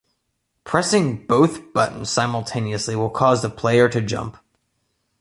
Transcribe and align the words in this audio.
Pressing 0.63 1.27
both 1.27 1.73
buttons 1.73 2.09
simultaneously 2.09 2.95
will 2.95 3.11
cause 3.11 3.43
the 3.43 3.51
player 3.51 3.87
to 3.89 4.01
jump. 4.01 4.35